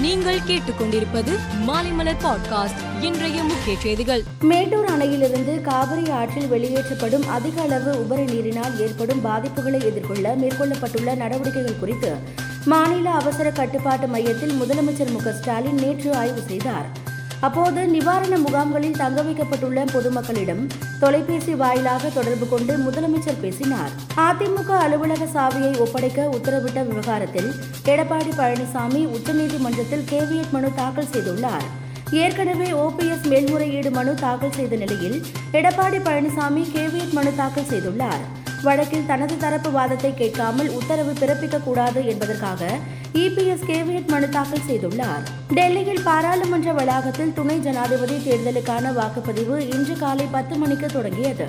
நீங்கள் 0.00 0.38
கேட்டுக்கொண்டிருப்பது 0.38 1.38
மாலைமலர் 1.66 2.20
பாட்காஸ்ட் 2.22 3.02
இன்றைய 3.02 3.42
முக்கிய 3.42 3.76
செய்திகள். 3.78 4.22
மேட்டூர் 4.40 4.86
அணையிலிருந்து 4.86 5.60
காவிரி 5.60 6.10
ஆற்றில் 6.10 6.46
வெளியேற்றப்படும் 6.46 7.28
அதிக 7.28 7.62
அளவு 7.62 8.00
உபரி 8.00 8.24
நீரினால் 8.24 8.80
ஏற்படும் 8.80 9.24
பாதிப்புகளை 9.24 9.84
எதிர்கொள்ள 9.84 10.36
மேற்கொள்ளப்பட்டுள்ள 10.36 11.16
நடவடிக்கைகள் 11.16 11.78
குறித்து 11.78 12.14
மாநில 12.64 13.10
அவசர 13.10 13.50
கட்டுப்பாட்டு 13.50 14.06
மையத்தில் 14.06 14.62
முதலமைச்சர் 14.62 15.10
மு 15.10 15.32
ஸ்டாலின் 15.32 15.74
நேற்று 15.74 16.14
ஆய்வு 16.14 16.40
செய்தார். 16.40 16.99
அப்போது 17.40 17.86
நிவாரண 17.86 18.38
முகாம்களில் 18.38 18.96
தங்க 18.96 19.22
வைக்கப்பட்டுள்ள 19.22 19.84
பொதுமக்களிடம் 19.84 20.62
தொலைபேசி 21.00 21.54
வாயிலாக 21.54 22.08
தொடர்பு 22.08 22.48
கொண்டு 22.48 22.76
முதலமைச்சர் 22.76 23.40
பேசினார். 23.40 23.90
அதிமுக 24.16 24.70
அலுவலக 24.78 25.24
சாவியை 25.24 25.78
ஒப்படைக்க 25.78 26.28
உத்தரவிட்ட 26.32 26.86
விவகாரத்தில் 26.86 27.50
எடப்பாடி 27.84 28.32
பழனிசாமி 28.40 29.02
உச்சநீதிமன்றத்தில் 29.16 30.04
கேவியட் 30.10 30.50
மனு 30.50 30.70
தாக்கல் 30.74 31.12
செய்துள்ளார். 31.12 31.66
ஏற்கனவே 32.10 32.70
ஓபிஎஸ் 32.70 33.26
மேல்முறையீடு 33.26 33.90
மனு 33.90 34.14
தாக்கல் 34.14 34.52
செய்த 34.52 34.76
நிலையில் 34.76 35.22
எடப்பாடி 35.52 36.00
பழனிசாமி 36.08 36.64
கேவியட் 36.76 37.12
மனு 37.12 37.32
தாக்கல் 37.36 37.70
செய்துள்ளார். 37.70 38.22
வழக்கில் 38.62 39.06
தனது 39.06 39.36
தரப்பு 39.36 39.70
வாதத்தை 39.70 40.14
கேட்காமல் 40.14 40.68
உத்தரவு 40.68 41.12
பிறப்பிக்க 41.12 41.62
கூடாது 41.62 42.06
என்பதற்காக 42.06 42.78
இபிஎஸ் 43.14 43.64
கேவியட் 43.66 44.08
மனு 44.08 44.28
தாக்கல் 44.28 44.66
செய்துள்ளார். 44.68 45.24
டெல்லியில் 45.54 46.02
பாராளுமன்ற 46.02 46.72
வளாகத்தில் 46.72 47.32
துணை 47.32 47.58
ஜனாதிபதி 47.58 48.16
தேர்தலுக்கான 48.16 48.92
வாக்குப்பதிவு 48.92 49.56
இன்று 49.74 49.96
காலை 49.98 50.26
பத்து 50.30 50.56
மணிக்கு 50.56 50.86
தொடங்கியது. 50.86 51.46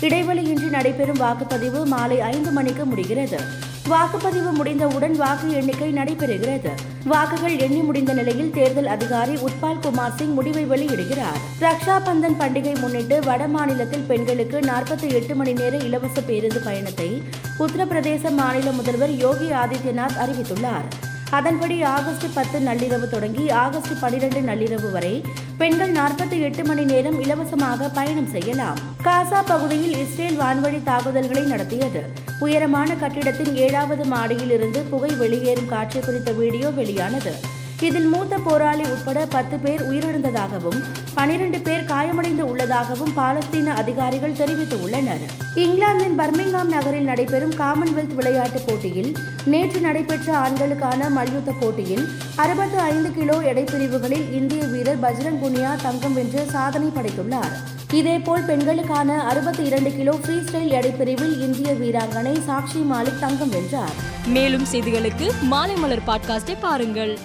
இடைவெளியின்றி 0.00 0.68
நடைபெறும் 0.68 1.20
வாக்குப்பதிவு 1.20 1.84
மாலை 1.84 2.20
ஐந்து 2.20 2.50
மணிக்கு 2.50 2.84
முடிகிறது. 2.84 3.72
வாக்குப்பதிவு 3.88 4.52
முடிந்தவுடன் 4.52 5.12
வாக்கு 5.12 5.52
எண்ணிக்கை 5.52 5.92
நடைபெறுகிறது. 5.92 6.70
வாக்குகள் 7.04 7.58
எண்ணி 7.58 7.80
முடிந்த 7.80 8.12
நிலையில் 8.12 8.50
தேர்தல் 8.50 8.86
அதிகாரி 8.86 9.34
உத்பால் 9.34 9.78
குமார் 9.78 10.14
சிங் 10.16 10.32
முடிவை 10.32 10.64
வெளியிடுகிறார். 10.66 11.40
ரக்ஷா 11.60 11.96
பந்தன் 12.04 12.40
பண்டிகை 12.40 12.78
முன்னிட்டு 12.80 13.20
வட 13.20 13.48
மாநிலத்தில் 13.48 14.00
பெண்களுக்கு 14.00 14.60
நாற்பத்தி 14.60 15.12
எட்டு 15.12 15.34
மணி 15.34 15.52
நேர 15.52 15.76
இலவச 15.76 16.20
பேருந்து 16.20 16.60
பயணத்தை 16.60 17.22
உத்தரப்பிரதேச 17.58 18.30
மாநில 18.30 18.70
முதல்வர் 18.70 19.10
யோகி 19.10 19.48
ஆதித்யநாத் 19.50 20.18
அறிவித்துள்ளார். 20.26 20.88
அதன்படி 21.30 21.82
ஆகஸ்ட் 21.82 22.34
பத்து 22.34 22.58
நள்ளிரவு 22.58 23.08
தொடங்கி 23.08 23.50
ஆகஸ்ட் 23.50 24.00
பனிரெண்டு 24.00 24.40
நள்ளிரவு 24.40 24.90
வரை 24.90 25.24
பெண்கள் 25.58 25.92
நாற்பத்தி 25.92 26.40
எட்டு 26.40 26.64
மணி 26.64 26.84
நேரம் 26.84 27.20
இலவசமாக 27.20 27.88
பயணம் 27.88 28.30
செய்யலாம். 28.30 28.78
காசா 29.04 29.42
பகுதியில் 29.46 29.96
இஸ்ரேல் 29.96 30.40
வான்வழி 30.40 30.82
தாக்குதல்களை 30.82 31.42
நடத்தியது. 31.42 32.23
உயரமான 32.38 32.94
கட்டிடத்தின் 32.94 33.56
ஏழாவது 33.56 34.04
மாடியில் 34.04 34.50
இருந்து 34.50 34.80
புகை 34.80 35.10
வெளியேறும் 35.10 35.66
காட்சி 35.66 36.00
குறித்த 36.00 36.32
வீடியோ 36.32 36.70
வெளியானது. 36.70 37.34
இதில் 37.80 38.06
மூத்த 38.06 38.38
போராளி 38.38 38.82
உட்பட 38.82 39.26
பத்து 39.26 39.58
பேர் 39.58 39.90
உயிரிழந்ததாகவும் 39.90 40.82
பனிரெண்டு 41.14 41.60
பேர் 41.60 41.84
காயமடைந்து 41.84 42.48
உள்ளதாகவும் 42.48 43.12
பாலஸ்தீன 43.16 43.64
அதிகாரிகள் 43.64 44.32
தெரிவித்துள்ளனர். 44.32 45.24
இங்கிலாந்தின் 45.54 46.18
பர்மிங்ஹாம் 46.18 46.68
நகரில் 46.68 47.04
நடைபெறும் 47.04 47.54
காமன்வெல்த் 47.54 48.14
விளையாட்டுப் 48.14 48.66
போட்டியில் 48.66 49.16
நேற்று 49.44 49.80
நடைபெற்ற 49.80 50.36
ஆண்களுக்கான 50.36 51.10
மல்யுத்த 51.10 51.52
போட்டியில் 51.60 52.08
அறுபத்து 52.36 52.78
ஐந்து 52.78 53.12
கிலோ 53.12 53.38
எடை 53.38 53.64
பிரிவுகளில் 53.64 54.32
இந்திய 54.32 54.64
வீரர் 54.64 55.00
பஜ்ரங் 55.00 55.42
புனியா 55.42 55.82
தங்கம் 55.82 56.14
வென்று 56.14 56.44
சாதனை 56.50 56.88
படைத்துள்ளார். 56.88 57.56
இதேபோல் 57.92 58.44
பெண்களுக்கான 58.44 59.22
அறுபத்தி 59.22 59.64
இரண்டு 59.64 59.96
கிலோ 59.96 60.12
ஃப்ரீ 60.12 60.34
ஸ்டைல் 60.34 60.70
எடைப்பிரிவில் 60.70 61.40
இந்திய 61.40 61.72
வீராங்கனை 61.72 62.40
சாக்ஷி 62.48 62.84
மாலிக் 62.92 63.18
தங்கம் 63.18 63.50
வென்றார். 63.50 63.92
மேலும் 64.26 64.66
செய்திகளுக்கு 64.72 65.30
மாலை 65.40 65.76
மலர் 65.76 66.02
பாட்காஸ்டை 66.06 66.56
பாருங்கள். 66.60 67.18